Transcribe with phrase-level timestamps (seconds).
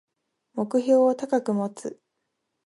[0.55, 2.01] 目標を高く持つ